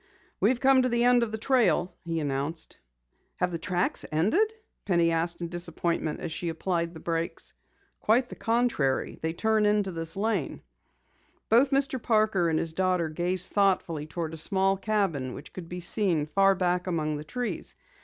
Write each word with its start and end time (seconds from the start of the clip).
"We've 0.39 0.59
come 0.59 0.81
to 0.81 0.89
the 0.89 1.03
end 1.03 1.21
of 1.21 1.31
the 1.31 1.37
trail," 1.37 1.93
he 2.03 2.19
announced. 2.19 2.79
"Have 3.35 3.51
the 3.51 3.59
tracks 3.59 4.03
ended?" 4.11 4.51
Penny 4.83 5.11
asked 5.11 5.41
in 5.41 5.47
disappointment 5.49 6.21
as 6.21 6.31
she 6.31 6.49
applied 6.49 6.95
brakes. 7.03 7.53
"Quite 7.99 8.27
the 8.27 8.35
contrary. 8.35 9.19
They 9.21 9.33
turn 9.33 9.67
into 9.67 9.91
this 9.91 10.17
lane." 10.17 10.63
Both 11.49 11.69
Mr. 11.69 12.01
Parker 12.01 12.49
and 12.49 12.57
his 12.57 12.73
daughter 12.73 13.09
gazed 13.09 13.51
thoughtfully 13.51 14.07
toward 14.07 14.33
a 14.33 14.37
small 14.37 14.75
cabin 14.75 15.35
which 15.35 15.53
could 15.53 15.69
be 15.69 15.79
seen 15.81 16.25
far 16.25 16.55
back 16.55 16.87
among 16.87 17.17
the 17.17 17.23
trees. 17.23 17.75